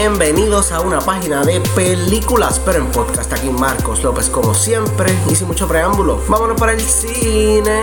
bienvenidos 0.00 0.72
a 0.72 0.80
una 0.80 0.98
página 0.98 1.44
de 1.44 1.60
películas, 1.74 2.58
pero 2.64 2.78
en 2.78 2.86
podcast. 2.86 3.30
Aquí 3.34 3.50
Marcos 3.50 4.02
López, 4.02 4.30
como 4.30 4.54
siempre, 4.54 5.14
y 5.28 5.34
sin 5.34 5.46
mucho 5.46 5.68
preámbulo, 5.68 6.22
vámonos 6.26 6.58
para 6.58 6.72
el 6.72 6.80
cine. 6.80 7.82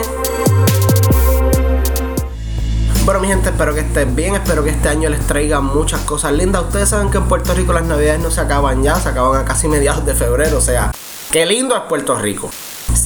Bueno, 3.05 3.20
mi 3.20 3.27
gente, 3.27 3.49
espero 3.49 3.75
que 3.75 3.81
estén 3.81 4.16
bien. 4.16 4.34
Espero 4.34 4.63
que 4.63 4.71
este 4.71 4.89
año 4.89 5.11
les 5.11 5.27
traiga 5.27 5.61
muchas 5.61 6.02
cosas 6.02 6.34
lindas. 6.34 6.63
Ustedes 6.63 6.89
saben 6.89 7.11
que 7.11 7.20
en 7.20 7.27
Puerto 7.27 7.53
Rico 7.53 7.71
las 7.71 7.84
navidades 7.84 8.20
no 8.20 8.31
se 8.31 8.41
acaban 8.41 8.81
ya, 8.81 8.95
se 8.99 9.09
acaban 9.09 9.39
a 9.39 9.45
casi 9.45 9.68
mediados 9.68 10.04
de 10.04 10.15
febrero. 10.15 10.57
O 10.57 10.61
sea, 10.61 10.91
qué 11.31 11.45
lindo 11.45 11.75
es 11.75 11.84
Puerto 11.84 12.18
Rico. 12.18 12.49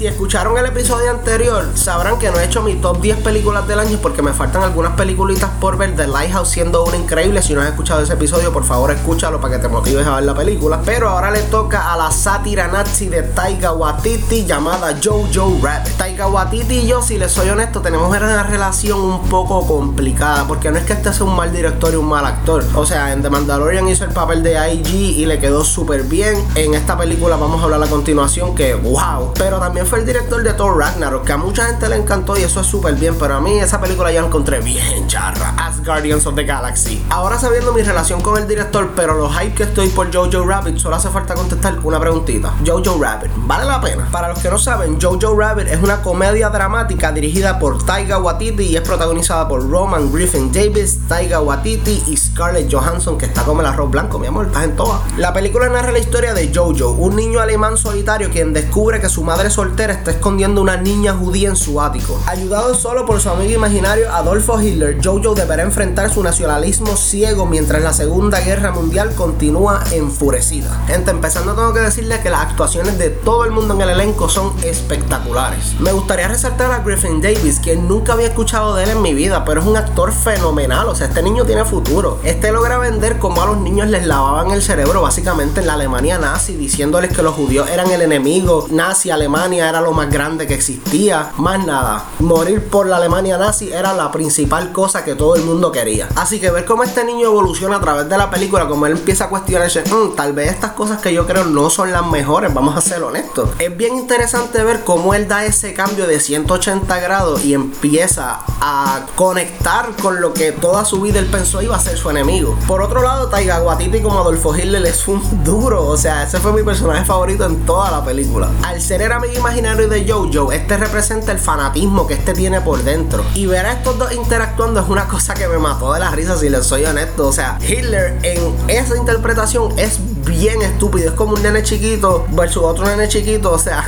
Si 0.01 0.07
escucharon 0.07 0.57
el 0.57 0.65
episodio 0.65 1.11
anterior, 1.11 1.63
sabrán 1.75 2.17
que 2.17 2.31
no 2.31 2.39
he 2.39 2.45
hecho 2.45 2.63
mi 2.63 2.73
top 2.73 2.99
10 3.01 3.17
películas 3.17 3.67
del 3.67 3.79
año 3.79 3.99
porque 4.01 4.23
me 4.23 4.33
faltan 4.33 4.63
algunas 4.63 4.93
peliculitas 4.93 5.51
por 5.59 5.77
ver. 5.77 5.95
The 5.95 6.07
Lighthouse 6.07 6.49
siendo 6.49 6.83
una 6.83 6.97
increíble. 6.97 7.43
Si 7.43 7.53
no 7.53 7.61
has 7.61 7.67
escuchado 7.67 8.01
ese 8.01 8.13
episodio, 8.13 8.51
por 8.51 8.63
favor 8.63 8.89
escúchalo 8.89 9.39
para 9.39 9.57
que 9.57 9.61
te 9.61 9.67
motives 9.67 10.07
a 10.07 10.15
ver 10.15 10.23
la 10.23 10.33
película. 10.33 10.81
Pero 10.83 11.07
ahora 11.07 11.29
le 11.29 11.41
toca 11.43 11.93
a 11.93 11.97
la 11.97 12.09
sátira 12.09 12.67
nazi 12.67 13.09
de 13.09 13.21
Taika 13.21 13.73
Waititi 13.73 14.43
llamada 14.43 14.97
Jojo 15.03 15.59
Rabbit. 15.61 15.95
Taika 15.97 16.25
Waititi 16.25 16.79
y 16.79 16.87
yo, 16.87 17.03
si 17.03 17.19
les 17.19 17.31
soy 17.31 17.49
honesto, 17.49 17.81
tenemos 17.81 18.09
una 18.09 18.41
relación 18.41 18.99
un 18.99 19.29
poco 19.29 19.67
complicada 19.67 20.47
porque 20.47 20.71
no 20.71 20.79
es 20.79 20.83
que 20.83 20.93
este 20.93 21.13
sea 21.13 21.27
un 21.27 21.35
mal 21.35 21.53
director 21.53 21.93
y 21.93 21.97
un 21.97 22.09
mal 22.09 22.25
actor. 22.25 22.63
O 22.73 22.87
sea, 22.87 23.13
en 23.13 23.21
The 23.21 23.29
Mandalorian 23.29 23.87
hizo 23.87 24.03
el 24.05 24.13
papel 24.13 24.41
de 24.41 24.73
IG 24.73 25.19
y 25.19 25.27
le 25.27 25.37
quedó 25.37 25.63
súper 25.63 26.01
bien. 26.01 26.43
En 26.55 26.73
esta 26.73 26.97
película 26.97 27.35
vamos 27.35 27.61
a 27.61 27.65
hablar 27.65 27.83
a 27.83 27.87
continuación 27.87 28.55
que 28.55 28.73
wow. 28.73 29.33
Pero 29.35 29.59
también 29.59 29.90
el 29.99 30.05
director 30.05 30.41
de 30.41 30.53
Thor 30.53 30.77
Ragnarok, 30.77 31.25
que 31.25 31.33
a 31.33 31.37
mucha 31.37 31.65
gente 31.65 31.89
le 31.89 31.97
encantó 31.97 32.37
y 32.37 32.43
eso 32.43 32.61
es 32.61 32.67
súper 32.67 32.95
bien, 32.95 33.15
pero 33.19 33.35
a 33.35 33.41
mí 33.41 33.59
esa 33.59 33.81
película 33.81 34.11
ya 34.11 34.21
la 34.21 34.27
encontré 34.27 34.59
bien 34.59 35.07
charra, 35.07 35.53
As 35.57 35.83
Guardians 35.83 36.25
of 36.25 36.35
the 36.35 36.43
Galaxy. 36.43 37.05
Ahora 37.09 37.37
sabiendo 37.37 37.73
mi 37.73 37.81
relación 37.81 38.21
con 38.21 38.37
el 38.37 38.47
director, 38.47 38.91
pero 38.95 39.15
los 39.15 39.35
hype 39.37 39.53
que 39.53 39.63
estoy 39.63 39.89
por 39.89 40.13
Jojo 40.13 40.45
Rabbit, 40.45 40.77
solo 40.77 40.95
hace 40.95 41.09
falta 41.09 41.33
contestar 41.33 41.79
una 41.83 41.99
preguntita. 41.99 42.53
Jojo 42.65 43.01
Rabbit, 43.01 43.31
¿vale 43.35 43.65
la 43.65 43.81
pena? 43.81 44.07
Para 44.11 44.29
los 44.29 44.39
que 44.39 44.49
no 44.49 44.57
saben, 44.57 44.99
Jojo 45.01 45.37
Rabbit 45.37 45.67
es 45.67 45.81
una 45.81 46.01
comedia 46.01 46.49
dramática 46.49 47.11
dirigida 47.11 47.59
por 47.59 47.83
Taiga 47.83 48.19
Waititi 48.19 48.63
y 48.63 48.75
es 48.75 48.81
protagonizada 48.81 49.47
por 49.47 49.69
Roman 49.69 50.11
Griffin 50.11 50.51
Davis, 50.51 50.99
Taiga 51.07 51.41
Waititi 51.41 52.03
y 52.07 52.15
Scarlett 52.15 52.71
Johansson, 52.71 53.17
que 53.17 53.25
está 53.25 53.43
como 53.43 53.61
el 53.61 53.67
arroz 53.67 53.91
blanco, 53.91 54.19
mi 54.19 54.27
amor, 54.27 54.45
estás 54.45 54.63
en 54.63 54.75
toa. 54.75 55.01
La 55.17 55.33
película 55.33 55.67
narra 55.67 55.91
la 55.91 55.99
historia 55.99 56.33
de 56.33 56.51
Jojo, 56.53 56.91
un 56.91 57.15
niño 57.15 57.39
alemán 57.41 57.77
solitario 57.77 58.29
quien 58.29 58.53
descubre 58.53 59.01
que 59.01 59.09
su 59.09 59.23
madre 59.23 59.49
soltera 59.49 59.70
está 59.79 60.11
escondiendo 60.11 60.61
una 60.61 60.77
niña 60.77 61.13
judía 61.13 61.49
en 61.49 61.55
su 61.55 61.81
ático. 61.81 62.19
Ayudado 62.27 62.75
solo 62.75 63.05
por 63.05 63.19
su 63.19 63.29
amigo 63.29 63.53
imaginario 63.53 64.11
Adolfo 64.13 64.61
Hitler, 64.61 64.99
Jojo 65.03 65.33
deberá 65.33 65.63
enfrentar 65.63 66.13
su 66.13 66.21
nacionalismo 66.21 66.95
ciego 66.95 67.45
mientras 67.45 67.81
la 67.81 67.93
Segunda 67.93 68.41
Guerra 68.41 68.71
Mundial 68.71 69.13
continúa 69.15 69.83
enfurecida. 69.91 70.83
Gente, 70.87 71.11
empezando 71.11 71.53
tengo 71.53 71.73
que 71.73 71.79
decirle 71.79 72.19
que 72.21 72.29
las 72.29 72.41
actuaciones 72.41 72.97
de 72.97 73.09
todo 73.09 73.45
el 73.45 73.51
mundo 73.51 73.73
en 73.73 73.81
el 73.81 73.89
elenco 73.91 74.29
son 74.29 74.53
espectaculares. 74.63 75.79
Me 75.79 75.91
gustaría 75.91 76.27
resaltar 76.27 76.71
a 76.71 76.79
Griffin 76.79 77.21
Davis, 77.21 77.59
quien 77.59 77.87
nunca 77.87 78.13
había 78.13 78.27
escuchado 78.27 78.75
de 78.75 78.83
él 78.83 78.89
en 78.91 79.01
mi 79.01 79.13
vida, 79.13 79.45
pero 79.45 79.61
es 79.61 79.67
un 79.67 79.77
actor 79.77 80.11
fenomenal, 80.11 80.87
o 80.89 80.95
sea, 80.95 81.07
este 81.07 81.23
niño 81.23 81.45
tiene 81.45 81.65
futuro. 81.65 82.19
Este 82.23 82.51
logra 82.51 82.77
vender 82.77 83.17
como 83.19 83.41
a 83.41 83.45
los 83.47 83.57
niños 83.57 83.87
les 83.89 84.05
lavaban 84.05 84.51
el 84.51 84.61
cerebro 84.61 85.01
básicamente 85.01 85.61
en 85.61 85.67
la 85.67 85.73
Alemania 85.73 86.17
nazi, 86.17 86.55
diciéndoles 86.55 87.15
que 87.15 87.23
los 87.23 87.35
judíos 87.35 87.69
eran 87.69 87.89
el 87.89 88.01
enemigo 88.01 88.67
nazi, 88.71 89.09
Alemania 89.11 89.60
era 89.69 89.81
lo 89.81 89.91
más 89.91 90.09
grande 90.09 90.47
que 90.47 90.53
existía. 90.53 91.31
Más 91.37 91.65
nada, 91.65 92.05
morir 92.19 92.67
por 92.69 92.87
la 92.87 92.97
Alemania 92.97 93.37
nazi 93.37 93.71
era 93.71 93.93
la 93.93 94.11
principal 94.11 94.71
cosa 94.71 95.03
que 95.03 95.15
todo 95.15 95.35
el 95.35 95.43
mundo 95.43 95.71
quería. 95.71 96.07
Así 96.15 96.39
que 96.39 96.51
ver 96.51 96.65
cómo 96.65 96.83
este 96.83 97.03
niño 97.03 97.27
evoluciona 97.27 97.77
a 97.77 97.81
través 97.81 98.09
de 98.09 98.17
la 98.17 98.29
película, 98.29 98.67
como 98.67 98.85
él 98.85 98.93
empieza 98.93 99.25
a 99.25 99.29
cuestionarse, 99.29 99.81
mm, 99.81 100.15
tal 100.15 100.33
vez 100.33 100.51
estas 100.51 100.71
cosas 100.71 101.01
que 101.01 101.13
yo 101.13 101.25
creo 101.25 101.45
no 101.45 101.69
son 101.69 101.91
las 101.91 102.05
mejores, 102.05 102.53
vamos 102.53 102.75
a 102.75 102.81
ser 102.81 103.03
honestos. 103.03 103.49
Es 103.59 103.75
bien 103.75 103.95
interesante 103.95 104.63
ver 104.63 104.83
cómo 104.83 105.13
él 105.13 105.27
da 105.27 105.45
ese 105.45 105.73
cambio 105.73 106.07
de 106.07 106.19
180 106.19 106.99
grados 106.99 107.43
y 107.43 107.53
empieza 107.53 108.39
a 108.61 109.05
conectar 109.15 109.89
con 110.01 110.21
lo 110.21 110.33
que 110.33 110.51
toda 110.51 110.85
su 110.85 111.01
vida 111.01 111.19
él 111.19 111.27
pensó 111.27 111.61
iba 111.61 111.75
a 111.75 111.79
ser 111.79 111.97
su 111.97 112.09
enemigo. 112.09 112.57
Por 112.67 112.81
otro 112.81 113.01
lado, 113.01 113.27
Taiga 113.27 113.61
Waititi 113.61 114.01
como 114.01 114.19
Adolfo 114.19 114.55
Hitler 114.55 114.85
es 114.85 115.07
un 115.07 115.21
duro, 115.43 115.87
o 115.87 115.97
sea, 115.97 116.23
ese 116.23 116.39
fue 116.39 116.53
mi 116.53 116.63
personaje 116.63 117.05
favorito 117.05 117.45
en 117.45 117.65
toda 117.65 117.91
la 117.91 118.03
película. 118.03 118.49
Al 118.63 118.81
ser 118.81 119.01
el 119.01 119.11
amigo 119.11 119.33
imaginario 119.51 119.89
de 119.89 120.09
Jojo, 120.09 120.53
este 120.53 120.77
representa 120.77 121.33
el 121.33 121.37
fanatismo 121.37 122.07
que 122.07 122.13
este 122.13 122.33
tiene 122.33 122.61
por 122.61 122.81
dentro. 122.83 123.25
Y 123.35 123.47
ver 123.47 123.65
a 123.65 123.73
estos 123.73 123.97
dos 123.97 124.13
interactuando 124.13 124.79
es 124.79 124.87
una 124.87 125.09
cosa 125.09 125.33
que 125.33 125.45
me 125.45 125.57
mató 125.57 125.91
de 125.91 125.99
la 125.99 126.09
risa, 126.11 126.37
si 126.37 126.47
les 126.47 126.65
soy 126.65 126.85
honesto. 126.85 127.27
O 127.27 127.33
sea, 127.33 127.59
Hitler 127.61 128.17
en 128.23 128.55
esa 128.69 128.95
interpretación 128.95 129.77
es 129.77 129.99
bien 130.25 130.61
estúpido. 130.61 131.09
Es 131.09 131.15
como 131.15 131.33
un 131.33 131.43
nene 131.43 131.63
chiquito 131.63 132.25
versus 132.29 132.63
otro 132.63 132.85
nene 132.85 133.09
chiquito. 133.09 133.51
O 133.51 133.59
sea, 133.59 133.83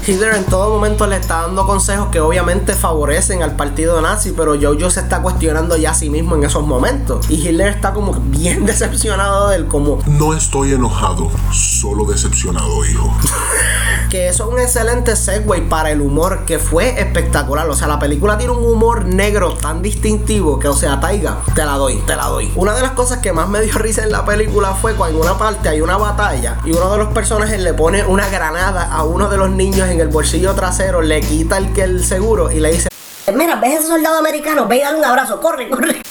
Hitler 0.06 0.36
en 0.36 0.44
todo 0.44 0.70
momento 0.70 1.06
le 1.06 1.16
está 1.16 1.42
dando 1.42 1.66
consejos 1.66 2.08
que 2.08 2.20
obviamente 2.20 2.72
favorecen 2.72 3.42
al 3.42 3.56
partido 3.56 4.00
nazi, 4.00 4.32
pero 4.32 4.54
Jojo 4.58 4.88
se 4.88 5.00
está 5.00 5.20
cuestionando 5.20 5.76
ya 5.76 5.90
a 5.90 5.94
sí 5.94 6.08
mismo 6.08 6.34
en 6.34 6.44
esos 6.44 6.66
momentos. 6.66 7.28
Y 7.28 7.46
Hitler 7.46 7.68
está 7.68 7.92
como 7.92 8.14
bien 8.14 8.64
decepcionado 8.64 9.48
de 9.50 9.56
él, 9.56 9.66
como... 9.66 9.98
No 10.06 10.32
estoy 10.34 10.72
enojado, 10.72 11.30
solo 11.52 12.06
decepcionado, 12.06 12.86
hijo. 12.86 13.14
que 14.08 14.28
eso 14.28 14.44
es 14.44 14.50
un 14.50 14.58
excelente 14.78 15.16
segue 15.16 15.60
para 15.62 15.90
el 15.90 16.00
humor 16.00 16.44
que 16.44 16.60
fue 16.60 17.00
espectacular. 17.00 17.68
O 17.68 17.74
sea, 17.74 17.88
la 17.88 17.98
película 17.98 18.38
tiene 18.38 18.52
un 18.52 18.64
humor 18.64 19.06
negro 19.06 19.54
tan 19.54 19.82
distintivo 19.82 20.60
que, 20.60 20.68
o 20.68 20.72
sea, 20.72 21.00
Taiga, 21.00 21.38
te 21.56 21.64
la 21.64 21.72
doy, 21.72 21.96
te 22.06 22.14
la 22.14 22.26
doy. 22.26 22.52
Una 22.54 22.76
de 22.76 22.82
las 22.82 22.92
cosas 22.92 23.18
que 23.18 23.32
más 23.32 23.48
me 23.48 23.60
dio 23.60 23.74
risa 23.78 24.04
en 24.04 24.12
la 24.12 24.24
película 24.24 24.74
fue 24.74 24.94
cuando 24.94 25.18
en 25.18 25.24
una 25.24 25.36
parte 25.36 25.68
hay 25.68 25.80
una 25.80 25.96
batalla 25.96 26.58
y 26.64 26.70
uno 26.70 26.92
de 26.92 26.98
los 26.98 27.08
personajes 27.08 27.58
le 27.58 27.74
pone 27.74 28.04
una 28.04 28.28
granada 28.28 28.84
a 28.92 29.02
uno 29.02 29.28
de 29.28 29.36
los 29.36 29.50
niños 29.50 29.88
en 29.88 29.98
el 30.00 30.08
bolsillo 30.08 30.54
trasero, 30.54 31.02
le 31.02 31.22
quita 31.22 31.58
el, 31.58 31.76
el 31.76 32.04
seguro 32.04 32.52
y 32.52 32.60
le 32.60 32.70
dice: 32.70 32.88
Mira, 33.34 33.56
ves 33.56 33.80
ese 33.80 33.88
soldado 33.88 34.18
americano, 34.18 34.68
ve 34.68 34.76
y 34.76 34.80
dale 34.82 34.98
un 34.98 35.04
abrazo, 35.04 35.40
corre, 35.40 35.68
corre. 35.68 36.02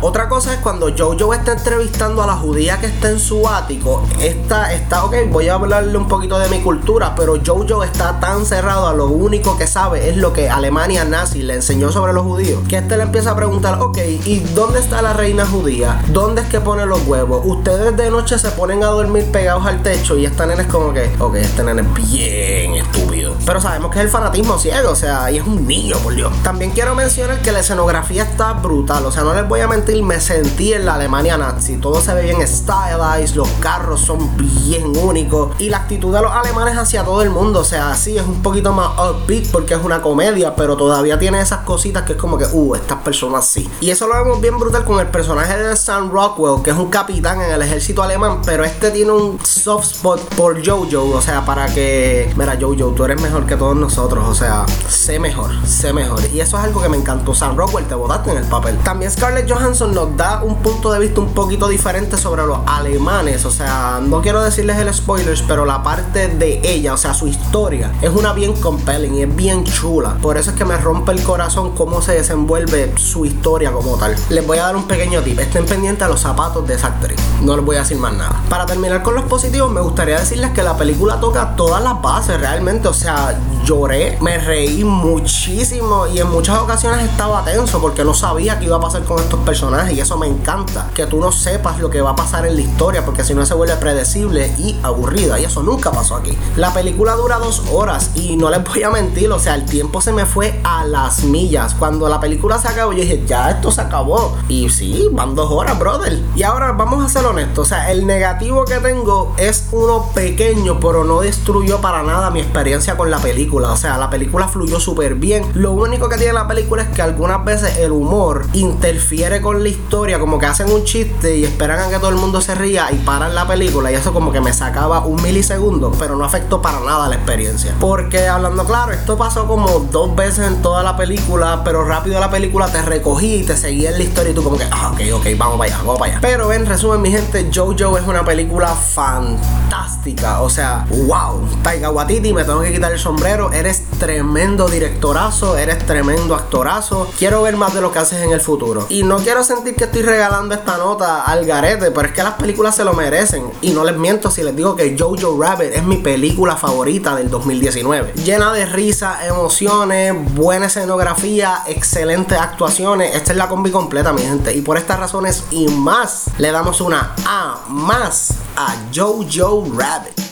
Otra 0.00 0.28
cosa 0.28 0.54
es 0.54 0.60
cuando 0.60 0.90
Jojo 0.96 1.34
está 1.34 1.52
entrevistando 1.52 2.22
a 2.22 2.26
la 2.26 2.36
judía 2.36 2.78
que 2.78 2.86
está 2.86 3.10
en 3.10 3.18
su 3.18 3.48
ático. 3.48 4.04
Está, 4.20 4.72
está, 4.72 5.04
ok, 5.04 5.14
voy 5.30 5.48
a 5.48 5.54
hablarle 5.54 5.96
un 5.96 6.08
poquito 6.08 6.38
de 6.38 6.48
mi 6.48 6.60
cultura, 6.60 7.14
pero 7.14 7.34
Jojo 7.44 7.84
está 7.84 8.20
tan 8.20 8.46
cerrado 8.46 8.86
a 8.86 8.94
lo 8.94 9.06
único 9.06 9.56
que 9.56 9.66
sabe 9.66 10.08
es 10.08 10.16
lo 10.16 10.32
que 10.32 10.48
Alemania 10.48 11.04
nazi 11.04 11.42
le 11.42 11.54
enseñó 11.54 11.92
sobre 11.92 12.12
los 12.12 12.24
judíos. 12.24 12.62
Que 12.68 12.78
este 12.78 12.96
le 12.96 13.04
empieza 13.04 13.32
a 13.32 13.36
preguntar, 13.36 13.80
ok, 13.80 13.98
¿y 14.24 14.40
dónde 14.54 14.80
está 14.80 15.02
la 15.02 15.12
reina 15.12 15.46
judía? 15.46 16.02
¿Dónde 16.08 16.42
es 16.42 16.48
que 16.48 16.60
pone 16.60 16.86
los 16.86 17.06
huevos? 17.06 17.42
Ustedes 17.44 17.96
de 17.96 18.10
noche 18.10 18.38
se 18.38 18.50
ponen 18.50 18.82
a 18.84 18.88
dormir 18.88 19.30
pegados 19.30 19.66
al 19.66 19.82
techo 19.82 20.16
y 20.16 20.24
esta 20.24 20.46
nene 20.46 20.62
es 20.62 20.68
como 20.68 20.92
que, 20.92 21.10
ok, 21.18 21.36
este 21.36 21.62
nene 21.62 21.82
es 21.82 21.94
bien 21.94 22.74
estúpido. 22.74 23.34
Pero 23.44 23.60
sabemos 23.60 23.90
que 23.90 23.98
es 23.98 24.04
el 24.04 24.10
fanatismo 24.10 24.58
ciego, 24.58 24.90
o 24.90 24.96
sea, 24.96 25.30
y 25.30 25.38
es 25.38 25.46
un 25.46 25.66
niño, 25.66 25.96
por 25.98 26.14
Dios. 26.14 26.32
También 26.42 26.70
quiero 26.70 26.94
mencionar 26.94 27.40
que 27.40 27.52
la 27.52 27.60
escenografía 27.60 28.22
está 28.22 28.52
brutal, 28.54 29.04
o 29.06 29.12
sea, 29.12 29.22
no 29.22 29.34
les 29.34 29.46
voy 29.48 29.60
a 29.60 29.65
mentir, 29.66 30.02
me 30.02 30.20
sentí 30.20 30.72
en 30.72 30.86
la 30.86 30.94
Alemania 30.94 31.36
nazi. 31.36 31.76
Todo 31.76 32.00
se 32.00 32.14
ve 32.14 32.22
bien 32.22 32.46
stylized, 32.46 33.34
los 33.34 33.48
carros 33.60 34.00
son 34.00 34.36
bien 34.36 34.96
únicos 34.96 35.54
y 35.58 35.70
la 35.70 35.78
actitud 35.78 36.14
de 36.14 36.22
los 36.22 36.32
alemanes 36.32 36.76
hacia 36.76 37.04
todo 37.04 37.22
el 37.22 37.30
mundo, 37.30 37.60
o 37.60 37.64
sea, 37.64 37.94
sí 37.94 38.16
es 38.16 38.24
un 38.24 38.42
poquito 38.42 38.72
más 38.72 38.90
upbeat 38.98 39.46
porque 39.50 39.74
es 39.74 39.80
una 39.82 40.02
comedia, 40.02 40.54
pero 40.54 40.76
todavía 40.76 41.18
tiene 41.18 41.40
esas 41.40 41.60
cositas 41.60 42.04
que 42.04 42.12
es 42.12 42.18
como 42.18 42.38
que, 42.38 42.46
uh, 42.50 42.74
estas 42.74 42.98
personas 43.02 43.46
sí. 43.46 43.68
Y 43.80 43.90
eso 43.90 44.06
lo 44.06 44.14
vemos 44.14 44.40
bien 44.40 44.58
brutal 44.58 44.84
con 44.84 45.00
el 45.00 45.08
personaje 45.08 45.56
de 45.56 45.76
Sam 45.76 46.10
Rockwell, 46.10 46.62
que 46.62 46.70
es 46.70 46.76
un 46.76 46.90
capitán 46.90 47.40
en 47.40 47.50
el 47.50 47.62
ejército 47.62 48.02
alemán, 48.02 48.40
pero 48.44 48.64
este 48.64 48.90
tiene 48.90 49.12
un 49.12 49.38
soft 49.44 49.86
spot 49.86 50.20
por 50.34 50.64
Jojo, 50.64 51.16
o 51.16 51.20
sea, 51.20 51.44
para 51.44 51.66
que, 51.66 52.32
mira, 52.36 52.56
Jojo, 52.60 52.92
tú 52.92 53.04
eres 53.04 53.20
mejor 53.20 53.46
que 53.46 53.56
todos 53.56 53.76
nosotros, 53.76 54.24
o 54.28 54.34
sea, 54.34 54.64
sé 54.88 55.18
mejor, 55.18 55.50
sé 55.66 55.92
mejor. 55.92 56.20
Y 56.32 56.40
eso 56.40 56.58
es 56.58 56.64
algo 56.64 56.82
que 56.82 56.88
me 56.88 56.96
encantó. 56.96 57.34
Sam 57.34 57.56
Rockwell, 57.56 57.86
te 57.86 57.94
botaste 57.94 58.30
en 58.30 58.38
el 58.38 58.44
papel. 58.44 58.78
También 58.78 59.10
Scarlett 59.10 59.50
Johansson 59.50 59.55
nos 59.60 60.16
da 60.16 60.42
un 60.42 60.56
punto 60.56 60.92
de 60.92 60.98
vista 60.98 61.20
un 61.20 61.32
poquito 61.32 61.68
diferente 61.68 62.16
sobre 62.16 62.46
los 62.46 62.58
alemanes. 62.66 63.44
O 63.44 63.50
sea, 63.50 64.00
no 64.02 64.20
quiero 64.20 64.42
decirles 64.42 64.76
el 64.78 64.92
spoilers, 64.92 65.42
pero 65.42 65.64
la 65.64 65.82
parte 65.82 66.28
de 66.28 66.60
ella, 66.62 66.94
o 66.94 66.96
sea, 66.96 67.14
su 67.14 67.26
historia, 67.26 67.92
es 68.02 68.10
una 68.10 68.32
bien 68.32 68.52
compelling 68.54 69.14
y 69.14 69.22
es 69.22 69.34
bien 69.34 69.64
chula. 69.64 70.18
Por 70.20 70.36
eso 70.36 70.50
es 70.50 70.56
que 70.56 70.64
me 70.64 70.76
rompe 70.76 71.12
el 71.12 71.22
corazón 71.22 71.74
cómo 71.74 72.02
se 72.02 72.12
desenvuelve 72.12 72.92
su 72.96 73.24
historia 73.24 73.72
como 73.72 73.96
tal. 73.96 74.14
Les 74.28 74.46
voy 74.46 74.58
a 74.58 74.64
dar 74.64 74.76
un 74.76 74.86
pequeño 74.86 75.22
tip. 75.22 75.38
Estén 75.38 75.64
pendientes 75.64 76.04
a 76.04 76.08
los 76.08 76.20
zapatos 76.20 76.66
de 76.66 76.74
esa 76.74 76.88
actriz. 76.88 77.18
No 77.40 77.56
les 77.56 77.64
voy 77.64 77.76
a 77.76 77.80
decir 77.80 77.96
más 77.96 78.12
nada. 78.12 78.42
Para 78.48 78.66
terminar 78.66 79.02
con 79.02 79.14
los 79.14 79.24
positivos, 79.24 79.70
me 79.70 79.80
gustaría 79.80 80.18
decirles 80.18 80.50
que 80.50 80.62
la 80.62 80.76
película 80.76 81.18
toca 81.18 81.56
todas 81.56 81.82
las 81.82 82.00
bases 82.02 82.38
realmente. 82.38 82.88
O 82.88 82.94
sea, 82.94 83.38
lloré, 83.64 84.18
me 84.20 84.38
reí 84.38 84.84
muchísimo 84.84 86.06
y 86.06 86.20
en 86.20 86.30
muchas 86.30 86.58
ocasiones 86.58 87.04
estaba 87.08 87.44
tenso 87.44 87.80
porque 87.80 88.04
no 88.04 88.14
sabía 88.14 88.58
qué 88.58 88.66
iba 88.66 88.76
a 88.76 88.80
pasar 88.80 89.02
con 89.04 89.18
estos 89.18 89.40
personajes 89.46 89.96
y 89.96 90.00
eso 90.00 90.18
me 90.18 90.26
encanta. 90.26 90.90
Que 90.94 91.06
tú 91.06 91.18
no 91.18 91.32
sepas 91.32 91.80
lo 91.80 91.88
que 91.88 92.02
va 92.02 92.10
a 92.10 92.16
pasar 92.16 92.44
en 92.46 92.56
la 92.56 92.60
historia 92.60 93.06
porque 93.06 93.24
si 93.24 93.32
no 93.32 93.46
se 93.46 93.54
vuelve 93.54 93.76
predecible 93.76 94.52
y 94.58 94.76
aburrida 94.82 95.40
y 95.40 95.44
eso 95.44 95.62
nunca 95.62 95.90
pasó 95.90 96.16
aquí. 96.16 96.36
La 96.56 96.74
película 96.74 97.14
dura 97.14 97.38
dos 97.38 97.62
horas 97.72 98.10
y 98.14 98.36
no 98.36 98.50
les 98.50 98.62
voy 98.62 98.82
a 98.82 98.90
mentir, 98.90 99.30
o 99.30 99.38
sea, 99.38 99.54
el 99.54 99.64
tiempo 99.64 100.02
se 100.02 100.12
me 100.12 100.26
fue 100.26 100.60
a 100.64 100.84
las 100.84 101.24
millas. 101.24 101.74
Cuando 101.74 102.08
la 102.08 102.20
película 102.20 102.58
se 102.58 102.68
acabó 102.68 102.92
yo 102.92 103.00
dije, 103.00 103.24
ya 103.26 103.50
esto 103.50 103.70
se 103.70 103.80
acabó. 103.80 104.36
Y 104.48 104.68
sí, 104.68 105.08
van 105.12 105.34
dos 105.34 105.50
horas, 105.50 105.78
brother. 105.78 106.20
Y 106.34 106.42
ahora 106.42 106.72
vamos 106.72 107.04
a 107.04 107.08
ser 107.08 107.24
honestos, 107.24 107.66
o 107.66 107.68
sea, 107.68 107.90
el 107.92 108.06
negativo 108.06 108.64
que 108.64 108.76
tengo 108.76 109.34
es 109.38 109.68
uno 109.72 110.10
pequeño, 110.14 110.80
pero 110.80 111.04
no 111.04 111.20
destruyó 111.20 111.80
para 111.80 112.02
nada 112.02 112.30
mi 112.30 112.40
experiencia 112.40 112.96
con 112.96 113.10
la 113.10 113.18
película. 113.18 113.72
O 113.72 113.76
sea, 113.76 113.96
la 113.98 114.10
película 114.10 114.48
fluyó 114.48 114.80
súper 114.80 115.14
bien. 115.14 115.44
Lo 115.54 115.72
único 115.72 116.08
que 116.08 116.16
tiene 116.16 116.32
la 116.32 116.48
película 116.48 116.82
es 116.82 116.88
que 116.88 117.02
algunas 117.02 117.44
veces 117.44 117.78
el 117.78 117.92
humor 117.92 118.46
interfiere 118.52 119.35
con 119.40 119.62
la 119.62 119.68
historia, 119.68 120.18
como 120.18 120.38
que 120.38 120.46
hacen 120.46 120.70
un 120.70 120.84
chiste 120.84 121.36
y 121.36 121.44
esperan 121.44 121.80
a 121.80 121.88
que 121.88 121.98
todo 121.98 122.10
el 122.10 122.16
mundo 122.16 122.40
se 122.40 122.54
ría 122.54 122.88
y 122.92 122.96
paran 122.96 123.34
la 123.34 123.46
película. 123.46 123.90
Y 123.90 123.94
eso 123.94 124.12
como 124.12 124.32
que 124.32 124.40
me 124.40 124.52
sacaba 124.52 125.00
un 125.00 125.22
milisegundo, 125.22 125.92
pero 125.98 126.16
no 126.16 126.24
afectó 126.24 126.62
para 126.62 126.80
nada 126.80 127.08
la 127.08 127.16
experiencia. 127.16 127.74
Porque 127.80 128.28
hablando 128.28 128.64
claro, 128.64 128.92
esto 128.92 129.16
pasó 129.16 129.46
como 129.46 129.80
dos 129.90 130.14
veces 130.14 130.46
en 130.46 130.62
toda 130.62 130.82
la 130.82 130.96
película, 130.96 131.62
pero 131.64 131.84
rápido 131.84 132.20
la 132.20 132.30
película 132.30 132.66
te 132.68 132.82
recogí 132.82 133.36
y 133.36 133.42
te 133.44 133.56
seguía 133.56 133.90
en 133.90 133.98
la 133.98 134.04
historia 134.04 134.30
y 134.30 134.34
tú 134.34 134.42
como 134.42 134.56
que, 134.56 134.64
ah, 134.70 134.92
ok, 134.92 135.00
ok, 135.14 135.26
vamos 135.38 135.58
para 135.58 135.74
allá, 135.74 135.78
vamos 135.78 135.98
para 135.98 136.12
allá. 136.12 136.20
Pero 136.20 136.52
en 136.52 136.66
resumen, 136.66 137.02
mi 137.02 137.10
gente, 137.10 137.50
Jojo 137.54 137.98
es 137.98 138.06
una 138.06 138.24
película 138.24 138.68
fantástica. 138.68 140.40
O 140.42 140.50
sea, 140.50 140.86
wow, 141.06 141.46
Taika 141.62 141.90
Waititi, 141.90 142.32
me 142.32 142.44
tengo 142.44 142.60
que 142.60 142.72
quitar 142.72 142.92
el 142.92 142.98
sombrero. 142.98 143.52
Eres 143.52 143.84
tremendo 143.98 144.68
directorazo, 144.68 145.56
eres 145.56 145.84
tremendo 145.86 146.34
actorazo. 146.34 147.08
Quiero 147.18 147.42
ver 147.42 147.56
más 147.56 147.74
de 147.74 147.80
lo 147.80 147.92
que 147.92 147.98
haces 147.98 148.22
en 148.22 148.32
el 148.32 148.40
futuro. 148.40 148.86
Y 148.88 149.02
no 149.02 149.18
quiero 149.26 149.42
sentir 149.42 149.74
que 149.74 149.82
estoy 149.82 150.02
regalando 150.02 150.54
esta 150.54 150.78
nota 150.78 151.22
al 151.22 151.44
garete, 151.44 151.90
pero 151.90 152.06
es 152.06 152.14
que 152.14 152.22
las 152.22 152.34
películas 152.34 152.76
se 152.76 152.84
lo 152.84 152.94
merecen. 152.94 153.50
Y 153.60 153.70
no 153.70 153.82
les 153.82 153.96
miento 153.96 154.30
si 154.30 154.40
les 154.44 154.54
digo 154.54 154.76
que 154.76 154.96
Jojo 154.96 155.36
Rabbit 155.42 155.72
es 155.72 155.82
mi 155.82 155.96
película 155.96 156.56
favorita 156.56 157.16
del 157.16 157.28
2019. 157.28 158.12
Llena 158.24 158.52
de 158.52 158.66
risa, 158.66 159.26
emociones, 159.26 160.14
buena 160.36 160.66
escenografía, 160.66 161.64
excelentes 161.66 162.38
actuaciones. 162.38 163.16
Esta 163.16 163.32
es 163.32 163.38
la 163.38 163.48
combi 163.48 163.72
completa, 163.72 164.12
mi 164.12 164.22
gente. 164.22 164.54
Y 164.54 164.60
por 164.60 164.78
estas 164.78 165.00
razones 165.00 165.42
y 165.50 165.66
más, 165.66 166.26
le 166.38 166.52
damos 166.52 166.80
una 166.80 167.12
A 167.26 167.64
más 167.66 168.32
a 168.54 168.76
Jojo 168.94 169.66
Rabbit. 169.76 170.25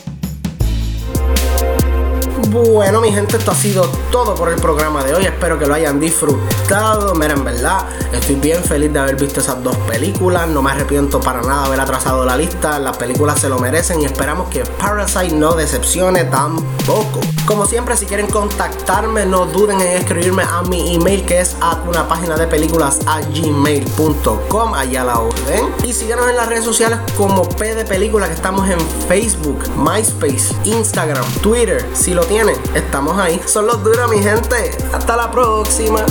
Bueno, 2.54 3.00
mi 3.00 3.10
gente, 3.10 3.36
esto 3.36 3.50
ha 3.50 3.54
sido 3.56 3.82
todo 4.12 4.36
por 4.36 4.48
el 4.48 4.60
programa 4.60 5.02
de 5.02 5.12
hoy. 5.12 5.24
Espero 5.24 5.58
que 5.58 5.66
lo 5.66 5.74
hayan 5.74 5.98
disfrutado. 5.98 7.12
Miren, 7.16 7.38
en 7.38 7.44
verdad, 7.44 7.84
estoy 8.12 8.36
bien 8.36 8.62
feliz 8.62 8.92
de 8.92 9.00
haber 9.00 9.16
visto 9.16 9.40
esas 9.40 9.60
dos 9.64 9.76
películas. 9.78 10.46
No 10.46 10.62
me 10.62 10.70
arrepiento 10.70 11.18
para 11.18 11.42
nada 11.42 11.62
de 11.62 11.66
haber 11.66 11.80
atrasado 11.80 12.24
la 12.24 12.36
lista. 12.36 12.78
Las 12.78 12.96
películas 12.96 13.40
se 13.40 13.48
lo 13.48 13.58
merecen 13.58 14.00
y 14.02 14.04
esperamos 14.04 14.50
que 14.50 14.60
Parasite 14.60 15.34
no 15.34 15.54
decepcione 15.54 16.26
tampoco. 16.26 17.18
Como 17.44 17.66
siempre, 17.66 17.96
si 17.96 18.06
quieren 18.06 18.28
contactarme, 18.28 19.26
no 19.26 19.46
duden 19.46 19.80
en 19.80 19.88
escribirme 19.98 20.44
a 20.44 20.62
mi 20.62 20.94
email 20.94 21.26
que 21.26 21.40
es 21.40 21.56
a 21.60 21.82
una 21.88 22.06
página 22.06 22.36
de 22.36 22.46
películas 22.46 23.00
a 23.06 23.20
gmail.com. 23.20 24.74
Allá 24.74 25.02
la 25.02 25.18
orden. 25.18 25.74
Y 25.82 25.92
síganos 25.92 26.28
en 26.30 26.36
las 26.36 26.48
redes 26.48 26.64
sociales 26.64 27.00
como 27.16 27.48
P 27.48 27.74
de 27.74 27.84
Película, 27.84 28.28
que 28.28 28.34
estamos 28.34 28.70
en 28.70 28.78
Facebook, 29.08 29.58
MySpace, 29.76 30.54
Instagram, 30.62 31.24
Twitter. 31.42 31.84
Si 31.94 32.14
lo 32.14 32.24
tienen, 32.24 32.43
estamos 32.74 33.18
ahí. 33.18 33.40
Son 33.46 33.66
los 33.66 33.82
duros, 33.82 34.10
mi 34.10 34.22
gente. 34.22 34.76
Hasta 34.92 35.16
la 35.16 35.30
próxima. 35.30 36.04